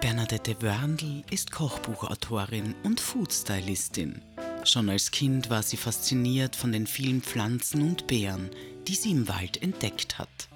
Bernadette 0.00 0.62
Wörndl 0.62 1.22
ist 1.30 1.50
Kochbuchautorin 1.50 2.74
und 2.84 3.00
Foodstylistin. 3.00 4.22
Schon 4.64 4.88
als 4.88 5.10
Kind 5.10 5.50
war 5.50 5.62
sie 5.62 5.76
fasziniert 5.76 6.56
von 6.56 6.72
den 6.72 6.86
vielen 6.86 7.20
Pflanzen 7.20 7.82
und 7.82 8.06
Beeren, 8.06 8.48
die 8.88 8.94
sie 8.94 9.10
im 9.10 9.28
Wald 9.28 9.62
entdeckt 9.62 10.18
hat. 10.18 10.48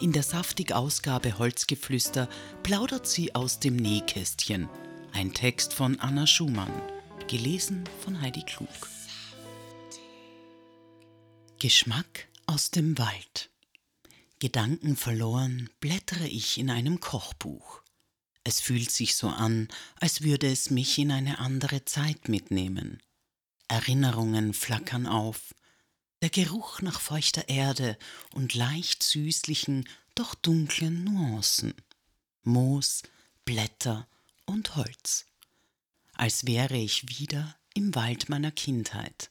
In 0.00 0.12
der 0.12 0.22
saftig 0.22 0.72
Ausgabe 0.72 1.38
Holzgeflüster 1.38 2.26
plaudert 2.62 3.06
sie 3.06 3.34
aus 3.34 3.60
dem 3.60 3.76
Nähkästchen. 3.76 4.70
Ein 5.12 5.34
Text 5.34 5.74
von 5.74 6.00
Anna 6.00 6.26
Schumann, 6.26 6.72
gelesen 7.28 7.84
von 8.02 8.22
Heidi 8.22 8.44
Klug. 8.44 8.88
Geschmack 11.58 12.28
aus 12.46 12.70
dem 12.70 12.96
Wald. 12.96 13.50
Gedanken 14.38 14.96
verloren 14.96 15.68
blättere 15.80 16.26
ich 16.26 16.56
in 16.56 16.70
einem 16.70 16.98
Kochbuch. 17.00 17.82
Es 18.44 18.60
fühlt 18.60 18.90
sich 18.90 19.16
so 19.16 19.28
an, 19.28 19.68
als 19.96 20.22
würde 20.22 20.50
es 20.50 20.70
mich 20.70 20.98
in 20.98 21.10
eine 21.10 21.38
andere 21.38 21.84
Zeit 21.84 22.28
mitnehmen. 22.28 23.02
Erinnerungen 23.68 24.54
flackern 24.54 25.06
auf, 25.06 25.54
der 26.22 26.30
Geruch 26.30 26.82
nach 26.82 27.00
feuchter 27.00 27.48
Erde 27.48 27.96
und 28.32 28.54
leicht 28.54 29.02
süßlichen, 29.02 29.88
doch 30.14 30.34
dunklen 30.34 31.04
Nuancen. 31.04 31.74
Moos, 32.42 33.02
Blätter 33.44 34.06
und 34.46 34.76
Holz. 34.76 35.26
Als 36.14 36.46
wäre 36.46 36.76
ich 36.76 37.08
wieder 37.08 37.56
im 37.74 37.94
Wald 37.94 38.28
meiner 38.28 38.50
Kindheit. 38.50 39.30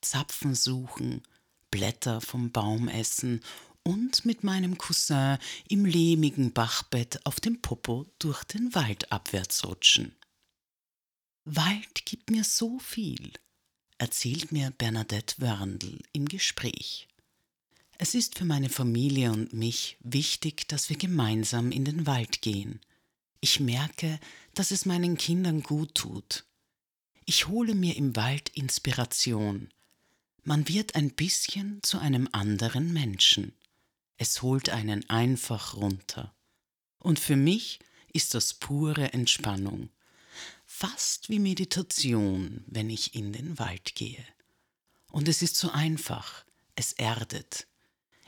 Zapfen 0.00 0.54
suchen, 0.54 1.22
Blätter 1.70 2.20
vom 2.20 2.50
Baum 2.50 2.88
essen 2.88 3.42
und 3.84 4.24
mit 4.24 4.44
meinem 4.44 4.78
Cousin 4.78 5.38
im 5.68 5.84
lehmigen 5.84 6.52
Bachbett 6.52 7.24
auf 7.26 7.40
dem 7.40 7.60
Popo 7.60 8.06
durch 8.18 8.44
den 8.44 8.74
Wald 8.74 9.10
abwärts 9.10 9.64
rutschen. 9.64 10.14
Wald 11.44 12.06
gibt 12.06 12.30
mir 12.30 12.44
so 12.44 12.78
viel, 12.78 13.32
erzählt 13.98 14.52
mir 14.52 14.70
Bernadette 14.70 15.34
Wörndl 15.38 15.98
im 16.12 16.28
Gespräch. 16.28 17.08
Es 17.98 18.14
ist 18.14 18.38
für 18.38 18.44
meine 18.44 18.68
Familie 18.68 19.32
und 19.32 19.52
mich 19.52 19.96
wichtig, 20.00 20.68
dass 20.68 20.88
wir 20.88 20.96
gemeinsam 20.96 21.70
in 21.70 21.84
den 21.84 22.06
Wald 22.06 22.42
gehen. 22.42 22.80
Ich 23.40 23.60
merke, 23.60 24.18
dass 24.54 24.70
es 24.70 24.86
meinen 24.86 25.16
Kindern 25.16 25.62
gut 25.62 25.94
tut. 25.94 26.44
Ich 27.24 27.48
hole 27.48 27.74
mir 27.74 27.96
im 27.96 28.14
Wald 28.16 28.48
Inspiration. 28.50 29.68
Man 30.44 30.68
wird 30.68 30.94
ein 30.96 31.10
bisschen 31.10 31.80
zu 31.82 31.98
einem 31.98 32.28
anderen 32.32 32.92
Menschen. 32.92 33.52
Es 34.16 34.42
holt 34.42 34.68
einen 34.70 35.08
einfach 35.10 35.74
runter. 35.74 36.34
Und 36.98 37.18
für 37.18 37.36
mich 37.36 37.80
ist 38.12 38.34
das 38.34 38.54
pure 38.54 39.12
Entspannung. 39.12 39.90
Fast 40.64 41.28
wie 41.28 41.38
Meditation, 41.38 42.64
wenn 42.66 42.90
ich 42.90 43.14
in 43.14 43.32
den 43.32 43.58
Wald 43.58 43.94
gehe. 43.94 44.24
Und 45.10 45.28
es 45.28 45.42
ist 45.42 45.56
so 45.56 45.70
einfach, 45.70 46.44
es 46.74 46.92
erdet. 46.92 47.66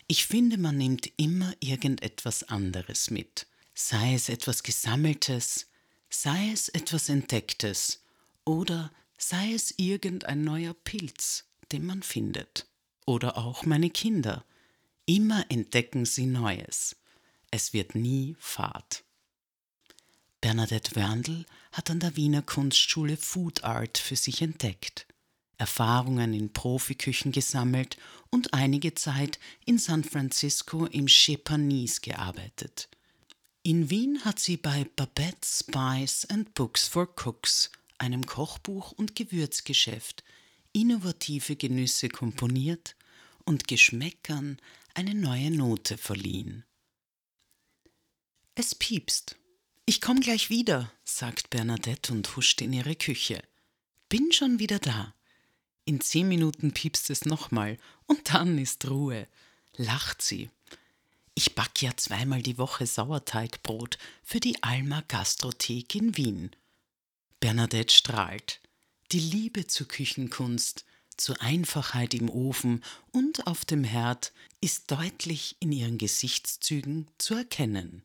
Ich 0.06 0.26
finde, 0.26 0.58
man 0.58 0.76
nimmt 0.76 1.10
immer 1.16 1.54
irgendetwas 1.60 2.42
anderes 2.44 3.10
mit, 3.10 3.46
sei 3.74 4.14
es 4.14 4.28
etwas 4.28 4.62
Gesammeltes, 4.62 5.66
sei 6.10 6.50
es 6.52 6.68
etwas 6.68 7.08
Entdecktes 7.08 8.02
oder 8.44 8.92
sei 9.16 9.54
es 9.54 9.74
irgendein 9.78 10.44
neuer 10.44 10.74
Pilz, 10.74 11.46
den 11.72 11.86
man 11.86 12.02
findet. 12.02 12.66
Oder 13.06 13.38
auch 13.38 13.64
meine 13.64 13.90
Kinder, 13.90 14.44
Immer 15.06 15.44
entdecken 15.50 16.06
sie 16.06 16.24
Neues. 16.24 16.96
Es 17.50 17.74
wird 17.74 17.94
nie 17.94 18.36
Fahrt. 18.38 19.04
Bernadette 20.40 20.96
Wörndl 20.96 21.44
hat 21.72 21.90
an 21.90 22.00
der 22.00 22.16
Wiener 22.16 22.40
Kunstschule 22.40 23.18
Food 23.18 23.64
Art 23.64 23.98
für 23.98 24.16
sich 24.16 24.40
entdeckt, 24.40 25.06
Erfahrungen 25.58 26.32
in 26.32 26.54
Profiküchen 26.54 27.32
gesammelt 27.32 27.98
und 28.30 28.54
einige 28.54 28.94
Zeit 28.94 29.38
in 29.66 29.78
San 29.78 30.04
Francisco 30.04 30.86
im 30.86 31.06
Chez 31.06 32.00
gearbeitet. 32.00 32.88
In 33.62 33.90
Wien 33.90 34.24
hat 34.24 34.38
sie 34.38 34.56
bei 34.56 34.86
Babette 34.96 35.46
Spice 35.46 36.24
and 36.30 36.54
Books 36.54 36.88
for 36.88 37.08
Cooks, 37.24 37.70
einem 37.98 38.24
Kochbuch- 38.24 38.92
und 38.92 39.14
Gewürzgeschäft, 39.14 40.24
innovative 40.72 41.56
Genüsse 41.56 42.08
komponiert 42.08 42.96
und 43.44 43.68
Geschmäckern 43.68 44.58
eine 44.94 45.14
neue 45.14 45.50
Note 45.50 45.98
verliehen. 45.98 46.64
Es 48.54 48.74
piepst. 48.74 49.36
Ich 49.86 50.00
komm 50.00 50.20
gleich 50.20 50.48
wieder, 50.48 50.90
sagt 51.04 51.50
Bernadette 51.50 52.12
und 52.12 52.36
huscht 52.36 52.62
in 52.62 52.72
ihre 52.72 52.94
Küche. 52.94 53.42
Bin 54.08 54.32
schon 54.32 54.58
wieder 54.58 54.78
da. 54.78 55.14
In 55.84 56.00
zehn 56.00 56.28
Minuten 56.28 56.72
piepst 56.72 57.10
es 57.10 57.26
nochmal 57.26 57.78
und 58.06 58.32
dann 58.32 58.56
ist 58.58 58.88
Ruhe. 58.88 59.26
Lacht 59.76 60.22
sie. 60.22 60.50
Ich 61.34 61.54
back 61.54 61.82
ja 61.82 61.96
zweimal 61.96 62.42
die 62.42 62.58
Woche 62.58 62.86
Sauerteigbrot 62.86 63.98
für 64.22 64.40
die 64.40 64.62
Alma 64.62 65.02
Gastrothek 65.08 65.94
in 65.96 66.16
Wien. 66.16 66.50
Bernadette 67.40 67.94
strahlt. 67.94 68.60
Die 69.10 69.20
Liebe 69.20 69.66
zur 69.66 69.88
Küchenkunst, 69.88 70.84
zur 71.16 71.40
Einfachheit 71.40 72.14
im 72.14 72.28
Ofen 72.28 72.82
und 73.12 73.46
auf 73.46 73.64
dem 73.64 73.84
Herd 73.84 74.32
ist 74.60 74.90
deutlich 74.90 75.56
in 75.60 75.72
ihren 75.72 75.98
Gesichtszügen 75.98 77.08
zu 77.18 77.34
erkennen. 77.34 78.02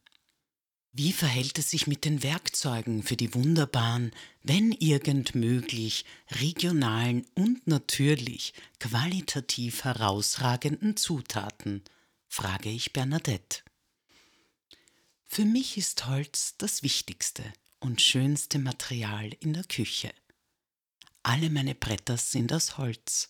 Wie 0.92 1.14
verhält 1.14 1.60
es 1.60 1.70
sich 1.70 1.86
mit 1.86 2.04
den 2.04 2.24
Werkzeugen 2.24 3.04
für 3.04 3.16
die 3.16 3.34
wunderbaren, 3.36 4.12
wenn 4.42 4.72
irgend 4.72 5.36
möglich, 5.36 6.04
regionalen 6.32 7.26
und 7.36 7.68
natürlich 7.68 8.54
qualitativ 8.80 9.84
herausragenden 9.84 10.98
Zutaten? 10.98 11.84
frage 12.28 12.70
ich 12.70 12.92
Bernadette. 12.92 13.62
Für 15.26 15.46
mich 15.46 15.78
ist 15.78 16.08
Holz 16.08 16.56
das 16.58 16.82
wichtigste 16.82 17.44
und 17.80 18.02
schönste 18.02 18.58
Material 18.58 19.32
in 19.40 19.54
der 19.54 19.64
Küche. 19.64 20.12
Alle 21.24 21.50
meine 21.50 21.76
Bretter 21.76 22.18
sind 22.18 22.54
aus 22.54 22.78
Holz. 22.78 23.30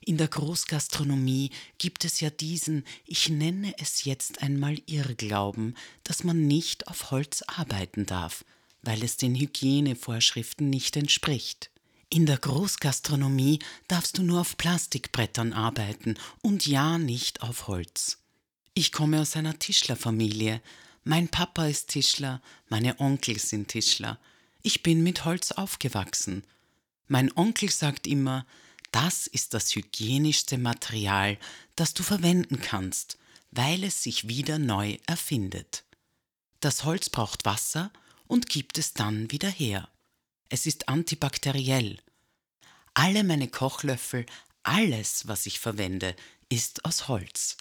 In 0.00 0.18
der 0.18 0.28
Großgastronomie 0.28 1.50
gibt 1.78 2.04
es 2.04 2.20
ja 2.20 2.30
diesen, 2.30 2.84
ich 3.04 3.28
nenne 3.28 3.74
es 3.78 4.04
jetzt 4.04 4.40
einmal 4.40 4.80
Irrglauben, 4.86 5.76
dass 6.04 6.22
man 6.22 6.46
nicht 6.46 6.86
auf 6.86 7.10
Holz 7.10 7.42
arbeiten 7.46 8.06
darf, 8.06 8.44
weil 8.82 9.02
es 9.02 9.16
den 9.16 9.34
Hygienevorschriften 9.34 10.70
nicht 10.70 10.96
entspricht. 10.96 11.70
In 12.08 12.24
der 12.24 12.38
Großgastronomie 12.38 13.58
darfst 13.88 14.18
du 14.18 14.22
nur 14.22 14.42
auf 14.42 14.56
Plastikbrettern 14.56 15.52
arbeiten 15.52 16.16
und 16.40 16.66
ja 16.66 16.98
nicht 16.98 17.42
auf 17.42 17.66
Holz. 17.66 18.18
Ich 18.74 18.92
komme 18.92 19.20
aus 19.20 19.34
einer 19.34 19.58
Tischlerfamilie. 19.58 20.62
Mein 21.02 21.28
Papa 21.28 21.66
ist 21.66 21.88
Tischler, 21.88 22.40
meine 22.68 23.00
Onkel 23.00 23.40
sind 23.40 23.68
Tischler. 23.68 24.20
Ich 24.62 24.84
bin 24.84 25.02
mit 25.02 25.24
Holz 25.24 25.50
aufgewachsen 25.50 26.44
mein 27.08 27.34
Onkel 27.36 27.70
sagt 27.70 28.06
immer, 28.06 28.46
das 28.92 29.26
ist 29.26 29.54
das 29.54 29.74
hygienischste 29.74 30.58
Material, 30.58 31.38
das 31.74 31.94
du 31.94 32.02
verwenden 32.02 32.60
kannst, 32.60 33.18
weil 33.50 33.84
es 33.84 34.02
sich 34.02 34.28
wieder 34.28 34.58
neu 34.58 34.98
erfindet. 35.06 35.84
Das 36.60 36.84
Holz 36.84 37.10
braucht 37.10 37.44
Wasser 37.44 37.92
und 38.26 38.48
gibt 38.48 38.78
es 38.78 38.92
dann 38.92 39.30
wieder 39.30 39.50
her. 39.50 39.88
Es 40.48 40.66
ist 40.66 40.88
antibakteriell. 40.88 41.98
Alle 42.94 43.24
meine 43.24 43.48
Kochlöffel, 43.48 44.26
alles, 44.62 45.28
was 45.28 45.46
ich 45.46 45.60
verwende, 45.60 46.16
ist 46.48 46.84
aus 46.84 47.08
Holz. 47.08 47.56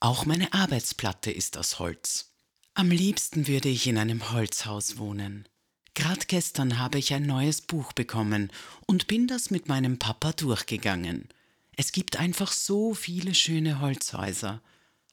Auch 0.00 0.26
meine 0.26 0.52
Arbeitsplatte 0.52 1.30
ist 1.30 1.56
aus 1.56 1.78
Holz. 1.78 2.32
Am 2.74 2.90
liebsten 2.90 3.46
würde 3.46 3.68
ich 3.68 3.86
in 3.86 3.96
einem 3.96 4.32
Holzhaus 4.32 4.98
wohnen. 4.98 5.48
Gerade 5.96 6.26
gestern 6.26 6.78
habe 6.78 6.98
ich 6.98 7.14
ein 7.14 7.22
neues 7.22 7.62
Buch 7.62 7.94
bekommen 7.94 8.52
und 8.84 9.06
bin 9.06 9.26
das 9.26 9.50
mit 9.50 9.66
meinem 9.66 9.98
Papa 9.98 10.32
durchgegangen. 10.32 11.26
Es 11.74 11.90
gibt 11.90 12.18
einfach 12.18 12.52
so 12.52 12.92
viele 12.92 13.34
schöne 13.34 13.80
Holzhäuser. 13.80 14.60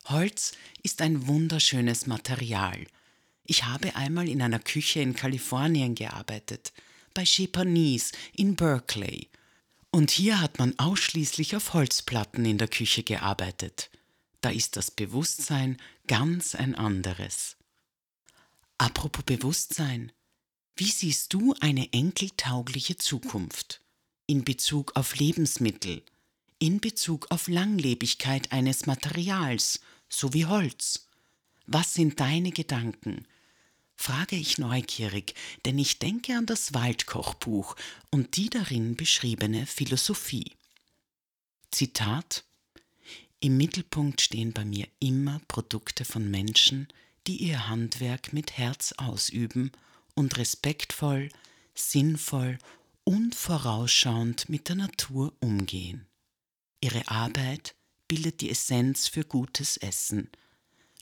Holz 0.06 0.52
ist 0.84 1.02
ein 1.02 1.26
wunderschönes 1.28 2.06
Material. 2.06 2.86
Ich 3.46 3.64
habe 3.64 3.96
einmal 3.96 4.28
in 4.28 4.42
einer 4.42 4.60
Küche 4.60 5.00
in 5.00 5.16
Kalifornien 5.16 5.96
gearbeitet, 5.96 6.74
bei 7.14 7.24
Chez 7.24 7.50
Panisse 7.50 8.12
in 8.34 8.58
Berkeley. 8.58 9.30
Und 9.90 10.12
hier 10.12 10.42
hat 10.42 10.60
man 10.60 10.78
ausschließlich 10.78 11.56
auf 11.56 11.74
Holzplatten 11.74 12.44
in 12.44 12.58
der 12.58 12.68
Küche 12.68 13.04
gearbeitet. 13.04 13.90
Da 14.42 14.50
ist 14.50 14.76
das 14.76 14.92
Bewusstsein 14.92 15.78
ganz 16.08 16.56
ein 16.56 16.76
anderes. 16.76 17.56
Apropos 18.78 19.24
Bewusstsein, 19.24 20.12
wie 20.76 20.90
siehst 20.90 21.34
du 21.34 21.54
eine 21.60 21.94
enkeltaugliche 21.94 22.98
Zukunft 22.98 23.82
in 24.26 24.44
Bezug 24.44 24.96
auf 24.96 25.16
Lebensmittel, 25.16 26.02
in 26.58 26.80
Bezug 26.80 27.28
auf 27.30 27.48
Langlebigkeit 27.48 28.52
eines 28.52 28.86
Materials, 28.86 29.82
so 30.10 30.34
wie 30.34 30.46
Holz? 30.46 31.08
Was 31.68 31.94
sind 31.94 32.20
deine 32.20 32.52
Gedanken? 32.52 33.28
frage 33.96 34.36
ich 34.36 34.58
neugierig, 34.58 35.36
denn 35.66 35.78
ich 35.78 36.00
denke 36.00 36.36
an 36.36 36.48
das 36.48 36.74
Waldkochbuch 36.74 37.76
und 38.10 38.36
die 38.36 38.50
darin 38.50 38.96
beschriebene 38.96 39.68
Philosophie. 39.68 40.54
Zitat 41.72 42.44
Im 43.40 43.58
Mittelpunkt 43.58 44.22
stehen 44.22 44.52
bei 44.52 44.66
mir 44.66 44.88
immer 45.00 45.40
Produkte 45.48 46.04
von 46.04 46.30
Menschen, 46.30 46.88
die 47.28 47.38
ihr 47.38 47.68
Handwerk 47.68 48.34
mit 48.34 48.58
Herz 48.58 48.94
ausüben 48.98 49.72
und 50.16 50.38
respektvoll, 50.38 51.30
sinnvoll 51.74 52.58
und 53.04 53.36
vorausschauend 53.36 54.50
mit 54.50 54.70
der 54.70 54.76
Natur 54.76 55.34
umgehen. 55.40 56.06
Ihre 56.82 57.08
Arbeit 57.08 57.76
bildet 58.08 58.42
die 58.42 58.50
Essenz 58.50 59.08
für 59.08 59.24
gutes 59.24 59.78
Essen. 59.78 60.30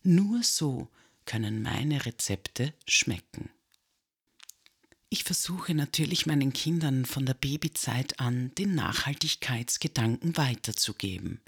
Nur 0.03 0.43
so 0.43 0.89
können 1.25 1.61
meine 1.61 2.05
Rezepte 2.05 2.73
schmecken. 2.87 3.49
Ich 5.09 5.23
versuche 5.23 5.75
natürlich 5.75 6.25
meinen 6.25 6.53
Kindern 6.53 7.05
von 7.05 7.25
der 7.25 7.33
Babyzeit 7.33 8.19
an 8.19 8.55
den 8.55 8.75
Nachhaltigkeitsgedanken 8.75 10.37
weiterzugeben. 10.37 11.41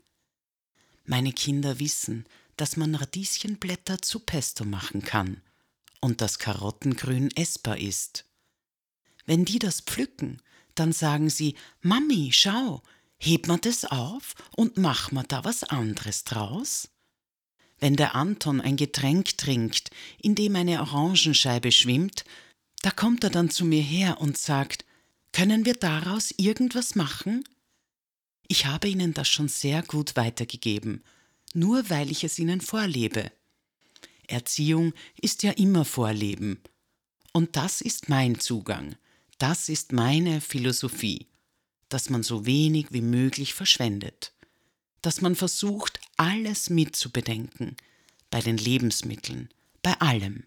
Meine 1.05 1.31
Kinder 1.31 1.79
wissen, 1.79 2.25
dass 2.57 2.75
man 2.75 2.93
Radieschenblätter 2.93 4.01
zu 4.01 4.19
Pesto 4.19 4.65
machen 4.65 5.01
kann 5.01 5.41
und 6.03 6.19
dass 6.19 6.37
Karottengrün 6.37 7.29
essbar 7.35 7.77
ist. 7.77 8.25
Wenn 9.25 9.45
die 9.45 9.57
das 9.57 9.79
pflücken, 9.81 10.41
dann 10.75 10.91
sagen 10.91 11.29
sie, 11.29 11.55
Mami, 11.81 12.31
schau, 12.33 12.83
heb 13.17 13.47
ma 13.47 13.57
das 13.57 13.85
auf 13.85 14.35
und 14.55 14.77
mach 14.77 15.11
ma 15.11 15.23
da 15.23 15.45
was 15.45 15.63
anderes 15.63 16.25
draus? 16.25 16.89
Wenn 17.79 17.95
der 17.95 18.15
Anton 18.15 18.59
ein 18.59 18.75
Getränk 18.75 19.37
trinkt, 19.37 19.91
in 20.21 20.35
dem 20.35 20.55
eine 20.55 20.81
Orangenscheibe 20.81 21.71
schwimmt, 21.71 22.25
da 22.81 22.91
kommt 22.91 23.23
er 23.23 23.29
dann 23.29 23.49
zu 23.49 23.63
mir 23.63 23.81
her 23.81 24.19
und 24.19 24.37
sagt, 24.37 24.85
können 25.31 25.65
wir 25.65 25.73
daraus 25.73 26.31
irgendwas 26.37 26.95
machen? 26.95 27.45
Ich 28.47 28.65
habe 28.65 28.89
Ihnen 28.89 29.13
das 29.13 29.29
schon 29.29 29.47
sehr 29.47 29.83
gut 29.83 30.17
weitergegeben, 30.17 31.01
nur 31.53 31.89
weil 31.89 32.11
ich 32.11 32.25
es 32.25 32.39
Ihnen 32.39 32.59
vorlebe. 32.59 33.31
Erziehung 34.27 34.93
ist 35.21 35.43
ja 35.43 35.51
immer 35.51 35.85
Vorleben. 35.85 36.61
Und 37.31 37.55
das 37.55 37.81
ist 37.81 38.09
mein 38.09 38.39
Zugang, 38.39 38.95
das 39.39 39.69
ist 39.69 39.91
meine 39.91 40.39
Philosophie, 40.39 41.27
dass 41.89 42.09
man 42.09 42.23
so 42.23 42.45
wenig 42.45 42.87
wie 42.91 43.01
möglich 43.01 43.53
verschwendet, 43.53 44.33
dass 45.01 45.21
man 45.21 45.35
versucht, 45.35 45.99
alles 46.17 46.69
mitzubedenken, 46.69 47.75
bei 48.29 48.39
den 48.39 48.57
Lebensmitteln, 48.57 49.49
bei 49.81 49.99
allem. 49.99 50.45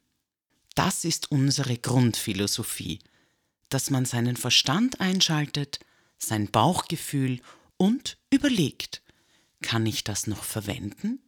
Das 0.75 1.05
ist 1.05 1.31
unsere 1.31 1.77
Grundphilosophie, 1.77 3.01
dass 3.69 3.91
man 3.91 4.05
seinen 4.05 4.37
Verstand 4.37 5.01
einschaltet, 5.01 5.81
sein 6.19 6.51
Bauchgefühl 6.51 7.41
und 7.77 8.19
überlegt, 8.31 9.03
kann 9.63 9.87
ich 9.87 10.05
das 10.05 10.27
noch 10.27 10.45
verwenden? 10.45 11.21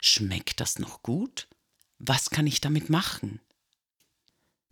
Schmeckt 0.00 0.60
das 0.60 0.78
noch 0.78 1.02
gut? 1.02 1.48
Was 2.02 2.30
kann 2.30 2.46
ich 2.46 2.62
damit 2.62 2.88
machen? 2.88 3.40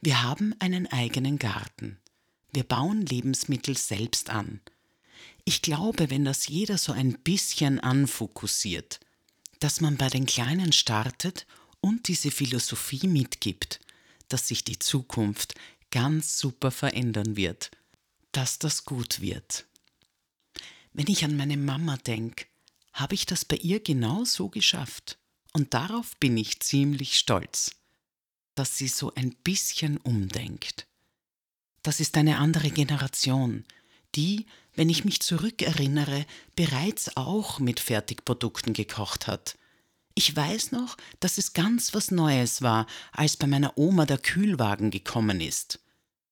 Wir 0.01 0.23
haben 0.23 0.55
einen 0.61 0.87
eigenen 0.87 1.39
Garten. 1.39 1.99
Wir 2.53 2.65
bauen 2.65 3.05
Lebensmittel 3.05 3.77
selbst 3.77 4.31
an. 4.31 4.63
Ich 5.45 5.61
glaube, 5.61 6.09
wenn 6.09 6.25
das 6.25 6.49
jeder 6.49 6.79
so 6.79 6.93
ein 6.93 7.19
bisschen 7.19 7.81
anfokussiert, 7.81 9.01
dass 9.61 9.83
man 9.83 9.99
bei 9.99 10.09
den 10.09 10.25
Kleinen 10.25 10.73
startet 10.73 11.47
und 11.83 12.09
diese 12.09 12.31
Philosophie 12.31 13.07
mitgibt, 13.07 13.81
dass 14.29 14.49
sich 14.49 14.65
die 14.65 14.79
Zukunft 14.79 15.55
ganz 15.91 16.39
super 16.39 16.71
verändern 16.71 17.37
wird, 17.37 17.71
dass 18.33 18.59
das 18.59 18.87
gut 18.87 19.21
wird. 19.21 19.67
Wenn 20.95 21.09
ich 21.09 21.25
an 21.27 21.37
meine 21.37 21.59
Mama 21.59 21.99
denke, 21.99 22.47
habe 22.95 23.15
ich 23.15 23.27
das 23.27 23.45
bei 23.45 23.57
ihr 23.57 23.81
genau 23.81 24.25
so 24.25 24.49
geschafft. 24.49 25.18
Und 25.53 25.75
darauf 25.75 26.17
bin 26.19 26.37
ich 26.37 26.61
ziemlich 26.61 27.19
stolz, 27.19 27.73
dass 28.55 28.77
sie 28.77 28.89
so 28.89 29.15
ein 29.15 29.35
bisschen 29.45 29.97
umdenkt. 29.99 30.87
Das 31.83 32.01
ist 32.01 32.17
eine 32.17 32.39
andere 32.39 32.71
Generation, 32.71 33.65
die, 34.15 34.47
wenn 34.75 34.91
ich 34.91 35.05
mich 35.05 35.21
zurückerinnere, 35.21 36.27
bereits 36.55 37.17
auch 37.17 37.59
mit 37.61 37.81
Fertigprodukten 37.81 38.73
gekocht 38.73 39.27
hat. 39.27 39.59
Ich 40.15 40.35
weiß 40.35 40.73
noch, 40.73 40.97
dass 41.21 41.39
es 41.39 41.53
ganz 41.53 41.95
was 41.95 42.11
Neues 42.11 42.63
war, 42.63 42.87
als 43.13 43.37
bei 43.37 43.47
meiner 43.47 43.79
Oma 43.79 44.05
der 44.05 44.19
Kühlwagen 44.19 44.91
gekommen 44.91 45.41
ist. 45.41 45.79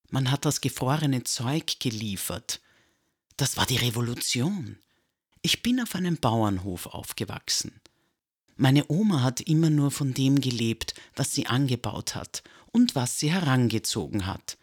Man 0.09 0.31
hat 0.31 0.45
das 0.45 0.61
gefrorene 0.61 1.23
Zeug 1.23 1.79
geliefert. 1.79 2.61
Das 3.37 3.55
war 3.55 3.65
die 3.65 3.77
Revolution. 3.77 4.77
Ich 5.41 5.63
bin 5.63 5.79
auf 5.79 5.95
einem 5.95 6.17
Bauernhof 6.17 6.87
aufgewachsen. 6.87 7.79
Meine 8.57 8.89
Oma 8.89 9.21
hat 9.21 9.39
immer 9.41 9.69
nur 9.69 9.91
von 9.91 10.13
dem 10.13 10.41
gelebt, 10.41 10.95
was 11.15 11.33
sie 11.33 11.45
angebaut 11.45 12.15
hat 12.15 12.43
und 12.71 12.95
was 12.95 13.19
sie 13.19 13.31
herangezogen 13.31 14.25
hat. 14.25 14.57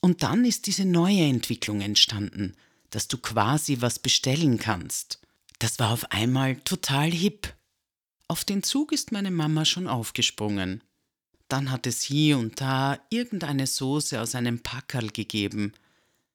Und 0.00 0.22
dann 0.22 0.44
ist 0.44 0.66
diese 0.66 0.84
neue 0.84 1.22
Entwicklung 1.24 1.80
entstanden, 1.80 2.54
dass 2.90 3.08
du 3.08 3.18
quasi 3.18 3.80
was 3.80 3.98
bestellen 3.98 4.58
kannst. 4.58 5.20
Das 5.58 5.78
war 5.78 5.90
auf 5.90 6.10
einmal 6.10 6.56
total 6.56 7.10
hip. 7.10 7.54
Auf 8.28 8.44
den 8.44 8.62
Zug 8.62 8.92
ist 8.92 9.10
meine 9.10 9.30
Mama 9.30 9.64
schon 9.64 9.88
aufgesprungen. 9.88 10.82
Dann 11.48 11.70
hat 11.70 11.86
es 11.86 12.02
hier 12.02 12.38
und 12.38 12.60
da 12.60 12.98
irgendeine 13.10 13.66
Soße 13.66 14.20
aus 14.20 14.34
einem 14.34 14.60
Packerl 14.60 15.08
gegeben. 15.10 15.72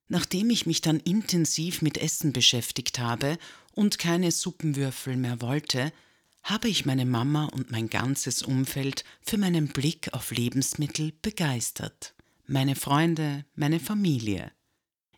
Nachdem 0.07 0.49
ich 0.49 0.65
mich 0.65 0.81
dann 0.81 0.99
intensiv 0.99 1.81
mit 1.81 1.97
Essen 1.97 2.33
beschäftigt 2.33 2.99
habe 2.99 3.37
und 3.73 3.97
keine 3.97 4.31
Suppenwürfel 4.31 5.15
mehr 5.15 5.41
wollte, 5.41 5.91
habe 6.45 6.69
ich 6.69 6.85
meine 6.85 7.05
Mama 7.05 7.45
und 7.45 7.71
mein 7.71 7.89
ganzes 7.89 8.43
Umfeld 8.43 9.03
für 9.21 9.39
meinen 9.39 9.69
Blick 9.69 10.13
auf 10.13 10.29
Lebensmittel 10.29 11.11
begeistert. 11.23 12.13
Meine 12.45 12.75
Freunde, 12.75 13.45
meine 13.55 13.79
Familie. 13.79 14.51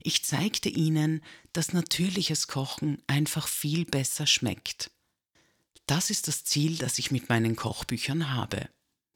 Ich 0.02 0.24
zeigte 0.24 0.70
ihnen, 0.70 1.22
dass 1.52 1.74
natürliches 1.74 2.48
Kochen 2.48 3.04
einfach 3.08 3.50
viel 3.50 3.84
besser 3.84 4.26
schmeckt. 4.26 4.90
Das 5.86 6.10
ist 6.10 6.30
das 6.30 6.46
Ziel, 6.46 6.78
das 6.78 6.98
ich 6.98 7.12
mit 7.12 7.28
meinen 7.28 7.58
Kochbüchern 7.58 8.34
habe, 8.34 8.70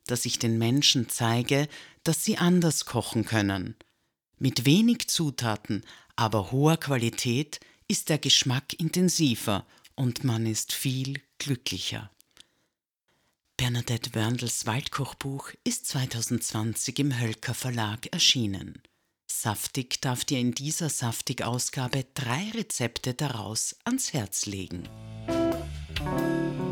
dass 0.05 0.25
ich 0.25 0.37
den 0.37 0.57
Menschen 0.57 1.07
zeige, 1.07 1.69
dass 2.03 2.25
sie 2.25 2.37
anders 2.37 2.83
kochen 2.83 3.23
können. 3.23 3.75
Mit 4.37 4.65
wenig 4.65 5.07
Zutaten, 5.07 5.85
aber 6.17 6.51
hoher 6.51 6.75
Qualität 6.75 7.61
ist 7.87 8.09
der 8.09 8.17
Geschmack 8.17 8.73
intensiver 8.73 9.65
und 10.01 10.23
man 10.23 10.47
ist 10.47 10.73
viel 10.73 11.21
glücklicher. 11.37 12.09
Bernadette 13.55 14.15
Wörndls 14.15 14.65
Waldkochbuch 14.65 15.51
ist 15.63 15.85
2020 15.89 16.97
im 16.97 17.19
Hölker 17.19 17.53
Verlag 17.53 18.11
erschienen. 18.11 18.81
Saftig 19.27 20.01
darf 20.01 20.25
dir 20.25 20.39
in 20.39 20.53
dieser 20.53 20.89
Saftig-Ausgabe 20.89 22.07
drei 22.15 22.49
Rezepte 22.55 23.13
daraus 23.13 23.75
ans 23.85 24.11
Herz 24.11 24.47
legen. 24.47 24.89
Musik 25.27 26.70